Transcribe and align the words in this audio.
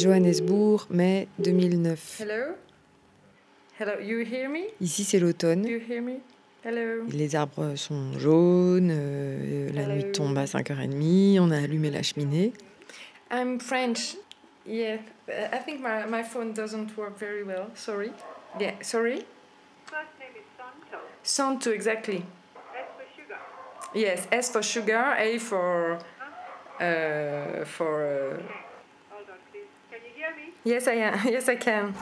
Johannesburg, 0.00 0.80
mai 0.90 1.26
2009. 1.36 2.18
Hello? 2.20 2.54
Hello, 3.78 3.92
you 4.00 4.24
hear 4.24 4.48
me? 4.50 4.64
Ici, 4.80 5.04
c'est 5.04 5.18
l'automne. 5.18 5.66
You 5.66 5.80
hear 5.88 6.02
me? 6.02 6.20
Hello? 6.64 7.04
Les 7.10 7.34
arbres 7.34 7.76
sont 7.76 8.12
jaunes, 8.18 8.90
euh, 8.90 9.70
la 9.72 9.86
nuit 9.86 10.12
tombe 10.12 10.36
à 10.38 10.44
5h30, 10.46 11.38
on 11.40 11.50
a 11.50 11.58
allumé 11.58 11.90
la 11.90 12.02
cheminée. 12.02 12.52
I'm 13.30 13.58
French. 13.60 14.16
Yeah, 14.66 14.98
I 15.28 15.58
think 15.64 15.80
my, 15.80 16.04
my 16.06 16.22
phone 16.24 16.52
doesn't 16.52 16.96
work 16.96 17.16
very 17.18 17.44
well. 17.44 17.70
Sorry. 17.74 18.10
Yeah, 18.58 18.72
sorry? 18.82 19.24
First 19.86 20.10
name 20.18 20.34
is 20.36 20.44
Santo. 20.58 20.98
Santo, 21.22 21.70
exactly. 21.70 22.16
S 22.74 22.86
for 22.96 23.04
sugar. 23.16 23.38
Yes, 23.94 24.26
S 24.32 24.50
for 24.50 24.62
sugar, 24.62 25.14
A 25.18 25.38
for. 25.38 25.98
Uh, 26.80 27.64
for. 27.64 28.04
Uh, 28.04 28.42
Okay. 28.42 28.52
Hold 29.10 29.30
on, 29.30 29.38
please. 29.52 29.68
Can 29.90 30.00
you 30.04 30.12
hear 30.14 30.34
me? 30.36 30.52
Yes, 30.66 30.86
I 30.86 30.96
am. 31.02 31.14
Yes, 31.32 31.48
I 31.48 31.56
can. 31.56 31.92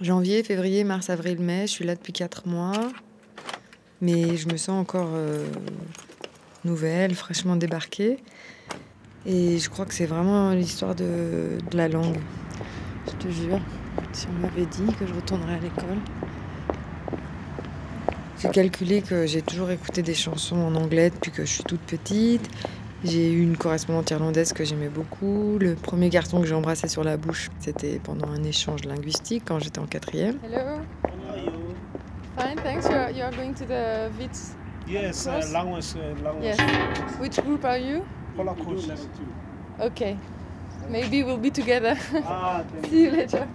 Janvier, 0.00 0.42
février, 0.42 0.84
mars, 0.84 1.08
avril, 1.10 1.40
mai, 1.40 1.66
je 1.66 1.72
suis 1.72 1.84
là 1.84 1.94
depuis 1.94 2.12
4 2.12 2.48
mois. 2.48 2.90
Mais 4.00 4.36
je 4.36 4.48
me 4.48 4.56
sens 4.56 4.80
encore 4.80 5.10
euh, 5.14 5.46
nouvelle, 6.64 7.14
fraîchement 7.14 7.56
débarquée. 7.56 8.18
Et 9.24 9.58
je 9.58 9.70
crois 9.70 9.86
que 9.86 9.94
c'est 9.94 10.06
vraiment 10.06 10.50
l'histoire 10.50 10.94
de, 10.94 11.58
de 11.70 11.76
la 11.76 11.88
langue. 11.88 12.18
Je 13.06 13.12
te 13.12 13.32
jure, 13.32 13.60
si 14.12 14.26
on 14.28 14.40
m'avait 14.40 14.66
dit 14.66 14.92
que 14.98 15.06
je 15.06 15.14
retournerais 15.14 15.54
à 15.54 15.60
l'école. 15.60 15.98
J'ai 18.40 18.50
calculé 18.50 19.00
que 19.00 19.26
j'ai 19.26 19.40
toujours 19.40 19.70
écouté 19.70 20.02
des 20.02 20.12
chansons 20.12 20.56
en 20.56 20.74
anglais 20.74 21.08
depuis 21.08 21.30
que 21.30 21.46
je 21.46 21.50
suis 21.50 21.64
toute 21.64 21.80
petite. 21.80 22.50
J'ai 23.04 23.30
eu 23.32 23.42
une 23.42 23.56
correspondante 23.56 24.10
irlandaise 24.10 24.52
que 24.54 24.64
j'aimais 24.64 24.88
beaucoup. 24.88 25.58
Le 25.60 25.74
premier 25.74 26.08
garçon 26.08 26.40
que 26.40 26.46
j'ai 26.46 26.54
embrassé 26.54 26.88
sur 26.88 27.04
la 27.04 27.16
bouche, 27.18 27.50
c'était 27.60 28.00
pendant 28.02 28.28
un 28.28 28.42
échange 28.44 28.84
linguistique 28.84 29.42
quand 29.46 29.58
j'étais 29.58 29.78
en 29.78 29.86
quatrième. 29.86 30.36
Hello. 30.42 30.78
How 31.04 31.30
are 31.30 31.38
you? 31.38 31.52
Fine, 32.38 32.56
thanks. 32.62 32.86
You're, 32.88 33.10
you're 33.10 33.30
going 33.36 33.52
to 33.54 33.64
the 33.66 34.10
VITS. 34.18 34.56
Yes, 34.88 35.26
uh, 35.26 35.30
course? 35.32 35.52
language, 35.52 35.84
uh, 35.96 36.24
language. 36.24 36.44
Yes. 36.44 36.58
Which 37.20 37.36
group 37.44 37.64
are 37.64 37.78
you? 37.78 38.02
Holocaust. 38.38 38.90
Okay. 39.80 40.16
Maybe 40.90 41.22
we'll 41.22 41.38
be 41.38 41.50
together. 41.50 41.96
Ah, 42.26 42.62
thank 42.72 42.86
See 42.90 43.04
you 43.04 43.10
later. 43.10 43.46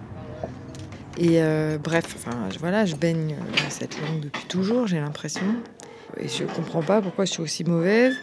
Et 1.18 1.42
euh, 1.42 1.76
bref, 1.78 2.14
enfin 2.16 2.48
je- 2.50 2.58
voilà, 2.58 2.86
je 2.86 2.94
baigne 2.96 3.34
dans 3.36 3.70
cette 3.70 4.00
langue 4.00 4.20
depuis 4.20 4.44
toujours, 4.46 4.86
j'ai 4.86 5.00
l'impression. 5.00 5.42
Et 6.16 6.28
je 6.28 6.44
comprends 6.44 6.82
pas 6.82 7.02
pourquoi 7.02 7.24
je 7.24 7.32
suis 7.32 7.42
aussi 7.42 7.62
mauvaise. 7.64 8.14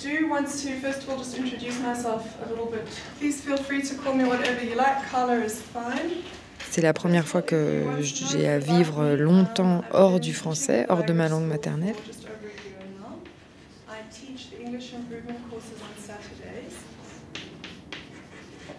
Do 0.00 0.28
want 0.28 0.46
to 0.46 0.80
first 0.80 1.02
of 1.02 1.10
all 1.10 1.18
just 1.18 1.36
introduce 1.36 1.78
myself 1.80 2.22
a 2.44 2.48
little 2.48 2.66
bit. 2.66 2.86
Please 3.18 3.40
feel 3.40 3.58
free 3.58 3.82
to 3.82 3.94
call 3.96 4.14
me 4.14 4.24
whatever 4.24 4.64
you 4.64 4.74
like. 4.74 5.08
Carla 5.10 5.44
is 5.44 5.60
fine. 5.60 6.22
C'est 6.70 6.82
la 6.82 6.92
première 6.92 7.26
fois 7.26 7.42
que 7.42 7.84
j'ai 8.00 8.48
à 8.48 8.58
vivre 8.58 9.16
longtemps 9.16 9.82
hors 9.92 10.20
du 10.20 10.32
français, 10.32 10.86
hors 10.88 11.04
de 11.04 11.12
ma 11.12 11.28
langue 11.28 11.46
maternelle. 11.46 11.96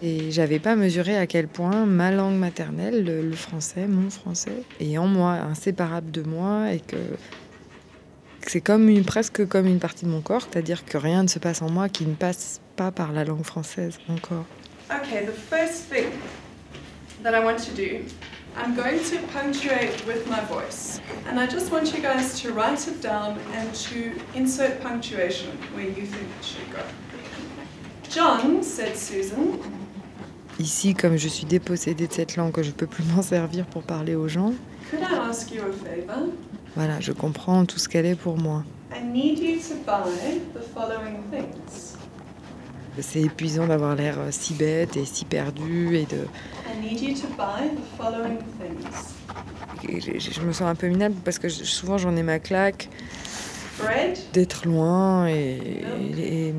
Et 0.04 0.32
j'avais 0.32 0.58
pas 0.58 0.74
mesuré 0.74 1.16
à 1.16 1.26
quel 1.26 1.46
point 1.46 1.84
ma 1.86 2.10
langue 2.10 2.36
maternelle, 2.36 3.04
le, 3.04 3.32
français, 3.32 3.86
mon 3.86 4.10
français, 4.10 4.64
est 4.80 4.96
en 4.98 5.06
moi, 5.06 5.32
inséparable 5.32 6.10
de 6.10 6.22
moi, 6.22 6.72
et 6.72 6.80
que 6.80 6.96
c'est 8.50 8.60
comme 8.60 8.88
une, 8.88 9.04
presque 9.04 9.46
comme 9.46 9.66
une 9.66 9.78
partie 9.78 10.04
de 10.04 10.10
mon 10.10 10.20
corps, 10.20 10.42
c'est-à-dire 10.42 10.84
que 10.84 10.98
rien 10.98 11.22
ne 11.22 11.28
se 11.28 11.38
passe 11.38 11.62
en 11.62 11.70
moi 11.70 11.88
qui 11.88 12.04
ne 12.06 12.14
passe 12.14 12.60
pas 12.76 12.90
par 12.90 13.12
la 13.12 13.24
langue 13.24 13.44
française 13.44 13.98
encore. 14.08 14.44
Okay, 14.90 15.24
the 15.24 15.32
first 15.32 15.88
thing 15.90 16.10
that 17.22 17.34
I 17.34 17.44
want 17.44 17.58
to 17.64 17.72
do, 17.74 18.04
I'm 18.56 18.74
going 18.74 18.98
to 19.10 19.18
punctuate 19.32 20.04
with 20.06 20.26
my 20.28 20.40
voice. 20.48 21.00
And 21.30 21.38
I 21.38 21.46
just 21.46 21.72
want 21.72 21.94
you 21.94 22.02
guys 22.02 22.40
to 22.42 22.52
write 22.52 22.86
it 22.86 23.00
down 23.00 23.38
and 23.54 23.72
to 23.90 24.12
insert 24.34 24.82
punctuation 24.82 25.50
where 25.74 25.86
you 25.86 26.04
think 26.04 26.28
it 26.38 26.44
should 26.44 26.70
go. 26.70 26.82
John, 28.10 28.62
said 28.62 28.96
Susan, 28.96 29.58
Ici, 30.58 30.94
comme 30.94 31.16
je 31.16 31.28
suis 31.28 31.46
dépossédée 31.46 32.06
de 32.06 32.12
cette 32.12 32.36
langue, 32.36 32.60
je 32.62 32.70
peux 32.70 32.86
plus 32.86 33.04
m'en 33.16 33.22
servir 33.22 33.64
pour 33.66 33.82
parler 33.82 34.14
aux 34.14 34.28
gens, 34.28 34.52
could 34.90 35.00
I 35.00 35.14
ask 35.14 35.50
you 35.50 35.62
a 35.62 35.72
favor? 35.72 36.28
Voilà, 36.76 37.00
je 37.00 37.12
comprends 37.12 37.64
tout 37.66 37.78
ce 37.78 37.88
qu'elle 37.88 38.06
est 38.06 38.14
pour 38.16 38.38
moi. 38.38 38.64
I 38.94 39.02
need 39.04 39.38
you 39.38 39.56
to 39.56 39.74
buy 39.86 40.38
the 40.54 40.62
following 40.74 41.22
things. 41.30 41.96
C'est 43.00 43.22
épuisant 43.22 43.66
d'avoir 43.66 43.94
l'air 43.94 44.18
euh, 44.18 44.28
si 44.30 44.52
bête 44.54 44.96
et 44.96 45.04
si 45.06 45.24
perdu 45.24 45.96
et 45.96 46.04
de. 46.04 46.26
I 46.66 46.78
need 46.80 47.00
you 47.00 47.14
to 47.14 47.26
buy 47.38 47.68
the 47.74 47.80
following 47.98 48.38
things. 48.60 49.88
et 49.88 50.00
Je, 50.00 50.30
je 50.30 50.40
me 50.42 50.52
sens 50.52 50.68
un 50.68 50.74
peu 50.74 50.88
minable 50.88 51.14
parce 51.24 51.38
que 51.38 51.48
je- 51.48 51.64
souvent 51.64 51.96
j'en 51.98 52.14
ai 52.16 52.22
ma 52.22 52.38
claque 52.38 52.88
Bread, 53.78 54.18
d'être 54.34 54.66
loin 54.66 55.26
et, 55.26 55.32
et- 55.34 56.48
et, 56.48 56.54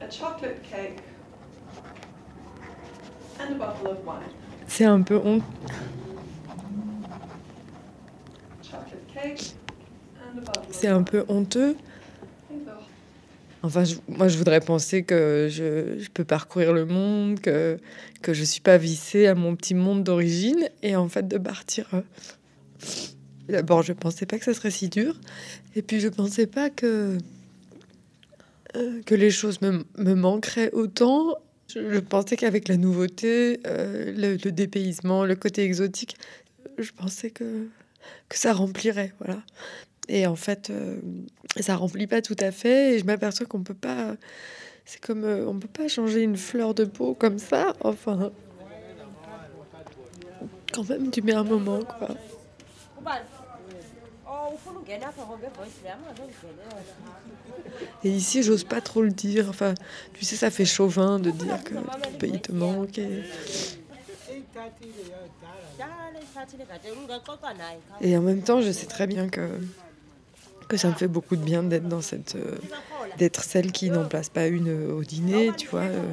a 0.00 0.08
chocolate 0.10 0.62
cake, 0.62 1.00
and 3.40 3.54
a 3.54 3.58
bottle 3.58 3.88
of 3.88 3.98
wine. 4.06 4.30
c'est 4.68 4.84
un 4.84 5.02
peu 5.02 5.16
honte. 5.22 5.42
Chocolate 8.62 9.06
cake 9.12 9.54
and 10.22 10.38
a 10.38 10.40
bottle 10.42 10.69
C'est 10.80 10.88
un 10.88 11.02
peu 11.02 11.24
honteux. 11.28 11.76
Enfin, 13.62 13.84
je- 13.84 13.96
moi, 14.08 14.28
je 14.28 14.38
voudrais 14.38 14.60
penser 14.60 15.02
que 15.02 15.48
je, 15.50 16.08
peux 16.14 16.24
parcourir 16.24 16.72
le 16.72 16.86
monde, 16.86 17.38
que, 17.40 17.76
que 18.22 18.32
je 18.32 18.42
suis 18.44 18.62
pas 18.62 18.78
vissée 18.78 19.26
à 19.26 19.34
mon 19.34 19.54
petit 19.56 19.74
monde 19.74 20.02
d'origine, 20.04 20.70
et 20.82 20.96
en 20.96 21.08
fait 21.10 21.28
de 21.28 21.36
partir. 21.36 21.86
euh, 21.92 22.00
D'abord, 23.50 23.82
je 23.82 23.92
pensais 23.92 24.24
pas 24.24 24.38
que 24.38 24.44
ça 24.46 24.54
serait 24.54 24.70
si 24.70 24.88
dur, 24.88 25.20
et 25.76 25.82
puis 25.82 26.00
je 26.00 26.08
pensais 26.08 26.46
pas 26.46 26.70
que 26.70 27.18
euh, 28.76 29.02
que 29.04 29.14
les 29.14 29.30
choses 29.30 29.60
me, 29.60 29.84
me 29.98 30.14
manqueraient 30.14 30.70
autant. 30.72 31.34
Je, 31.68 31.92
je 31.92 31.98
pensais 31.98 32.36
qu'avec 32.36 32.68
la 32.68 32.78
nouveauté, 32.78 33.60
euh, 33.66 34.14
le, 34.16 34.38
le 34.42 34.52
dépaysement, 34.52 35.26
le 35.26 35.34
côté 35.34 35.64
exotique, 35.64 36.16
je 36.78 36.90
pensais 36.92 37.30
que 37.30 37.66
que 38.30 38.38
ça 38.38 38.54
remplirait, 38.54 39.12
voilà. 39.18 39.42
Et 40.12 40.26
en 40.26 40.34
fait, 40.34 40.70
euh, 40.70 40.96
ça 41.60 41.76
remplit 41.76 42.08
pas 42.08 42.20
tout 42.20 42.36
à 42.40 42.50
fait. 42.50 42.94
Et 42.94 42.98
je 42.98 43.04
m'aperçois 43.04 43.46
qu'on 43.46 43.62
peut 43.62 43.74
pas. 43.74 44.16
C'est 44.84 45.00
comme 45.00 45.24
euh, 45.24 45.46
on 45.46 45.56
peut 45.58 45.68
pas 45.68 45.86
changer 45.86 46.22
une 46.22 46.36
fleur 46.36 46.74
de 46.74 46.84
peau 46.84 47.14
comme 47.14 47.38
ça. 47.38 47.74
Enfin, 47.82 48.32
quand 50.72 50.88
même, 50.88 51.12
tu 51.12 51.22
mets 51.22 51.32
un 51.32 51.44
moment, 51.44 51.80
quoi. 51.84 52.08
Et 58.02 58.10
ici, 58.10 58.42
j'ose 58.42 58.64
pas 58.64 58.80
trop 58.80 59.02
le 59.02 59.10
dire. 59.10 59.46
Enfin, 59.48 59.74
tu 60.14 60.24
sais, 60.24 60.34
ça 60.34 60.50
fait 60.50 60.64
chauvin 60.64 61.20
de 61.20 61.30
dire 61.30 61.62
que 61.62 61.74
ton 61.74 62.12
pays 62.18 62.40
te 62.40 62.50
manque. 62.50 62.98
Et, 62.98 63.22
et 68.00 68.16
en 68.16 68.22
même 68.22 68.42
temps, 68.42 68.60
je 68.60 68.72
sais 68.72 68.86
très 68.86 69.06
bien 69.06 69.28
que 69.28 69.48
que 70.70 70.76
ça 70.76 70.88
me 70.88 70.94
fait 70.94 71.08
beaucoup 71.08 71.34
de 71.34 71.42
bien 71.42 71.64
d'être 71.64 71.88
dans 71.88 72.00
cette, 72.00 72.36
euh, 72.36 72.56
d'être 73.18 73.42
celle 73.42 73.72
qui 73.72 73.90
n'en 73.90 74.04
place 74.04 74.28
pas 74.28 74.46
une 74.46 74.68
euh, 74.68 74.94
au 74.94 75.02
dîner, 75.02 75.50
tu 75.58 75.66
vois. 75.66 75.80
euh, 75.80 76.12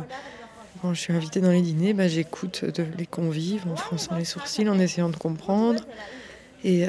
quand 0.82 0.94
je 0.94 1.00
suis 1.00 1.14
invitée 1.14 1.42
dans 1.42 1.52
les 1.52 1.62
dîners, 1.62 1.94
bah, 1.94 2.08
j'écoute 2.08 2.64
les 2.98 3.06
convives 3.06 3.64
en 3.72 3.76
fronçant 3.76 4.16
les 4.16 4.26
sourcils, 4.26 4.68
en 4.68 4.80
essayant 4.80 5.10
de 5.10 5.16
comprendre. 5.16 5.84
Et, 6.64 6.86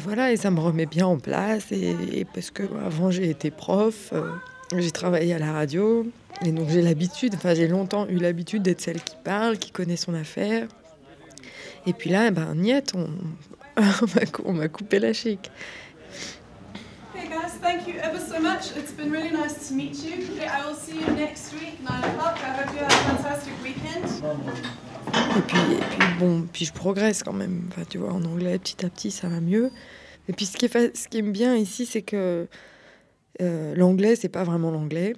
voilà, 0.00 0.32
et 0.32 0.36
ça 0.36 0.50
me 0.50 0.58
remet 0.58 0.86
bien 0.86 1.06
en 1.06 1.18
place. 1.18 1.70
Et, 1.70 2.24
parce 2.34 2.50
que 2.50 2.64
avant 2.84 3.12
j'ai 3.12 3.30
été 3.30 3.52
prof, 3.52 4.12
j'ai 4.76 4.90
travaillé 4.90 5.34
à 5.34 5.38
la 5.38 5.52
radio, 5.52 6.04
et 6.44 6.50
donc 6.50 6.68
j'ai 6.68 6.82
l'habitude, 6.82 7.34
enfin 7.36 7.54
j'ai 7.54 7.68
longtemps 7.68 8.08
eu 8.08 8.16
l'habitude 8.16 8.62
d'être 8.62 8.80
celle 8.80 9.00
qui 9.00 9.14
parle, 9.22 9.58
qui 9.58 9.70
connaît 9.70 9.96
son 9.96 10.14
affaire. 10.14 10.66
Et 11.86 11.92
puis 11.92 12.10
là, 12.10 12.32
ben 12.32 12.56
niet, 12.56 12.92
on, 12.96 13.06
on 14.44 14.52
m'a 14.52 14.66
coupé 14.66 14.98
la 14.98 15.12
chic. 15.12 15.48
Thank 17.60 17.88
you 17.88 17.94
ever 18.00 18.18
so 18.18 18.40
much. 18.40 18.76
It's 18.76 18.92
been 18.92 19.10
really 19.10 19.30
nice 19.30 19.68
to 19.68 19.74
meet 19.74 19.96
you. 20.04 20.40
I 20.42 20.66
will 20.66 20.74
see 20.74 21.00
you 21.00 21.06
next 21.14 21.52
week, 21.54 21.80
9 21.82 22.04
o'clock. 22.04 22.36
I 22.38 22.52
hope 22.52 22.72
you 22.74 22.80
have 22.80 22.92
a 22.92 23.16
fantastic 23.16 23.52
weekend. 23.62 24.04
Et 25.36 25.42
puis, 25.42 25.58
et 25.72 25.96
puis 25.96 26.18
bon, 26.18 26.46
puis 26.52 26.64
je 26.64 26.72
progresse 26.72 27.22
quand 27.22 27.32
même. 27.32 27.68
Enfin, 27.68 27.82
tu 27.88 27.98
vois, 27.98 28.12
en 28.12 28.24
anglais, 28.24 28.58
petit 28.58 28.84
à 28.84 28.90
petit, 28.90 29.10
ça 29.10 29.28
va 29.28 29.40
mieux. 29.40 29.70
Et 30.28 30.32
puis 30.32 30.46
ce 30.46 30.56
qui 30.56 30.66
est, 30.66 30.96
ce 30.96 31.08
qui 31.08 31.18
est 31.18 31.22
bien 31.22 31.56
ici, 31.56 31.86
c'est 31.86 32.02
que 32.02 32.46
euh, 33.40 33.74
l'anglais, 33.74 34.16
c'est 34.16 34.28
pas 34.28 34.44
vraiment 34.44 34.70
l'anglais. 34.70 35.14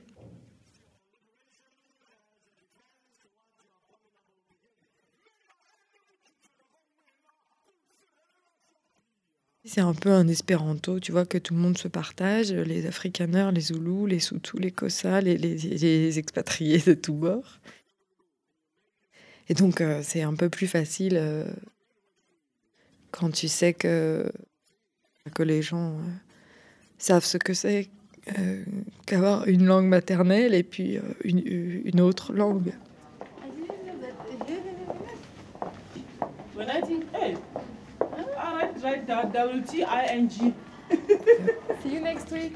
C'est 9.64 9.80
un 9.80 9.94
peu 9.94 10.10
un 10.10 10.28
espéranto, 10.28 10.98
tu 11.00 11.12
vois, 11.12 11.26
que 11.26 11.36
tout 11.36 11.52
le 11.52 11.60
monde 11.60 11.76
se 11.76 11.88
partage, 11.88 12.52
les 12.52 12.86
Afrikaners, 12.86 13.50
les 13.52 13.60
Zoulous, 13.60 14.06
les 14.06 14.20
Soutous, 14.20 14.58
les 14.58 14.70
Kossas, 14.70 15.20
les, 15.20 15.36
les, 15.36 15.56
les 15.56 16.18
expatriés 16.18 16.78
de 16.78 16.94
tous 16.94 17.12
bords. 17.14 17.58
Et 19.48 19.54
donc, 19.54 19.80
euh, 19.80 20.00
c'est 20.02 20.22
un 20.22 20.34
peu 20.34 20.48
plus 20.48 20.66
facile 20.66 21.16
euh, 21.16 21.46
quand 23.10 23.30
tu 23.30 23.48
sais 23.48 23.72
que, 23.72 24.30
que 25.34 25.42
les 25.42 25.62
gens 25.62 25.92
euh, 25.92 26.02
savent 26.98 27.24
ce 27.24 27.38
que 27.38 27.54
c'est 27.54 27.88
qu'avoir 29.06 29.48
une 29.48 29.64
langue 29.64 29.86
maternelle 29.86 30.52
et 30.52 30.62
puis 30.62 30.98
une 31.24 32.00
autre 32.02 32.34
langue. 32.34 32.74
When 36.54 36.68
I 36.68 36.82
think, 36.82 37.04
hey, 37.14 37.36
I 38.36 38.68
write, 38.88 39.06
write 39.08 39.32
that 39.32 39.32
W-T-I-N-G. 39.32 40.52
See 41.82 41.94
you 41.94 42.00
next 42.00 42.30
week. 42.32 42.54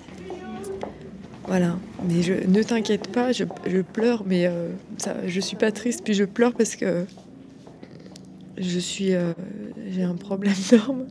Voilà, 1.46 1.76
mais 2.08 2.23
je, 2.23 2.34
ne 2.34 2.62
t'inquiète 2.62 3.08
pas, 3.08 3.32
je, 3.32 3.44
je 3.67 3.81
pleure, 3.81 4.23
mais 4.25 4.46
euh, 4.46 4.69
ça, 4.99 5.17
je 5.26 5.40
suis 5.40 5.56
pas 5.56 5.73
triste, 5.73 6.02
puis 6.05 6.14
je 6.14 6.25
pleure 6.25 6.55
parce 6.55 6.76
que 6.76 7.05
je 8.56 8.79
suis, 8.79 9.12
euh, 9.14 9.32
j'ai 9.90 10.05
un 10.05 10.14
problème 10.14 10.55
d'orme. 10.70 11.06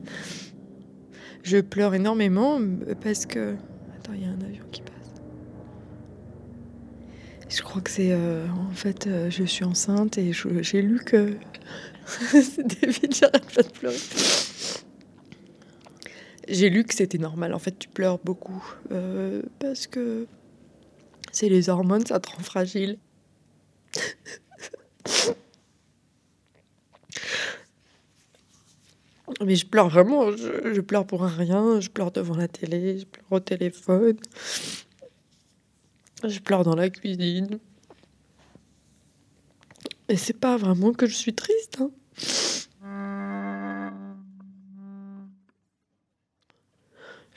Je 1.43 1.57
pleure 1.57 1.93
énormément 1.95 2.59
parce 3.03 3.25
que, 3.25 3.55
attends, 3.97 4.13
il 4.15 4.21
y 4.21 4.25
a 4.25 4.29
un 4.29 4.41
avion 4.45 4.63
qui 4.71 4.81
passe. 4.81 4.91
Je 7.49 7.61
crois 7.61 7.81
que 7.81 7.89
c'est, 7.89 8.11
euh, 8.11 8.45
en 8.69 8.73
fait, 8.73 9.07
euh, 9.07 9.29
je 9.29 9.43
suis 9.43 9.65
enceinte 9.65 10.17
et 10.17 10.31
je- 10.31 10.61
j'ai 10.61 10.81
lu 10.81 10.99
que 11.05 11.33
c'était 12.05 12.87
vite, 12.87 13.17
j'arrête 13.19 13.53
pas 13.53 13.63
de 13.63 13.69
pleurer. 13.69 13.97
J'ai 16.51 16.69
lu 16.69 16.83
que 16.83 16.93
c'était 16.93 17.17
normal. 17.17 17.53
En 17.53 17.59
fait, 17.59 17.79
tu 17.79 17.87
pleures 17.87 18.19
beaucoup 18.19 18.61
euh, 18.91 19.41
parce 19.59 19.87
que 19.87 20.27
c'est 21.31 21.47
les 21.47 21.69
hormones, 21.69 22.05
ça 22.05 22.19
te 22.19 22.29
rend 22.29 22.43
fragile. 22.43 22.97
Mais 29.45 29.55
je 29.55 29.65
pleure 29.65 29.87
vraiment, 29.87 30.29
je, 30.35 30.81
pleure 30.81 31.07
pour 31.07 31.21
rien, 31.23 31.79
je 31.79 31.87
pleure 31.89 32.11
devant 32.11 32.35
la 32.35 32.49
télé, 32.49 32.99
je 32.99 33.05
pleure 33.05 33.31
au 33.31 33.39
téléphone, 33.39 34.17
je 36.27 36.39
pleure 36.39 36.65
dans 36.65 36.75
la 36.75 36.89
cuisine. 36.89 37.59
Et 40.09 40.17
c'est 40.17 40.37
pas 40.37 40.57
vraiment 40.57 40.91
que 40.91 41.05
je 41.05 41.15
suis 41.15 41.33
triste. 41.33 41.77
hein. 41.79 41.91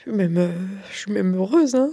Je 0.05 0.11
suis 0.11 0.17
même, 0.17 0.37
euh, 0.37 0.51
je 0.91 0.97
suis 0.97 1.11
même 1.11 1.35
heureuse. 1.35 1.73
Hein. 1.73 1.89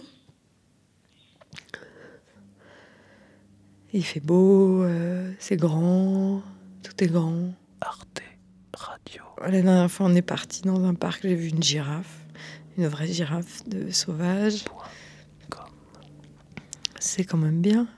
Il 3.95 4.05
fait 4.05 4.21
beau, 4.21 4.83
euh, 4.83 5.33
c'est 5.39 5.57
grand, 5.57 6.43
tout 6.83 6.93
est 7.03 7.07
grand. 7.07 7.55
Arte 7.81 8.21
Radio. 8.75 9.23
La 9.41 9.51
dernière 9.51 9.91
fois, 9.91 10.07
on 10.07 10.15
est 10.15 10.21
parti 10.21 10.61
dans 10.61 10.85
un 10.85 10.93
parc, 10.95 11.23
j'ai 11.23 11.35
vu 11.35 11.49
une 11.49 11.63
girafe, 11.63 12.27
une 12.77 12.87
vraie 12.87 13.07
girafe 13.07 13.67
de 13.67 13.91
sauvage. 13.91 14.65
C'est 17.01 17.25
quand 17.25 17.39
même 17.39 17.63
bien. 17.63 17.89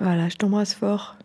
Voilà, 0.00 0.30
je 0.30 0.36
t'embrasse 0.36 0.72
fort. 0.72 1.18